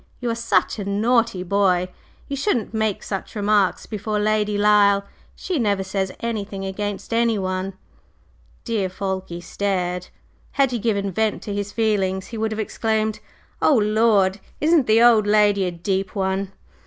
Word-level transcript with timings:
You 0.19 0.31
are 0.31 0.35
such 0.35 0.79
a 0.79 0.83
naughty 0.83 1.43
boy! 1.43 1.87
You 2.27 2.35
shouldn't 2.35 2.73
make 2.73 3.03
such 3.03 3.35
remarks 3.35 3.85
before 3.85 4.17
Lady 4.17 4.57
Lyle. 4.57 5.03
She 5.35 5.59
never 5.59 5.83
says 5.83 6.11
anything 6.21 6.65
against 6.65 7.13
anyone!" 7.13 7.73
"Dear 8.63 8.89
Fulke" 8.89 9.43
stared. 9.43 10.07
Had 10.53 10.71
he 10.71 10.79
given 10.79 11.11
vent 11.11 11.43
to 11.43 11.53
his 11.53 11.71
feelings 11.71 12.25
he 12.33 12.37
would 12.39 12.51
have 12.51 12.57
exclaimed: 12.59 13.19
"Oh, 13.61 13.75
Lord! 13.77 14.39
isn't 14.59 14.87
the 14.87 15.03
old 15.03 15.27
lady 15.27 15.65
a 15.65 15.71
deep 15.71 16.15
one!" 16.15 16.51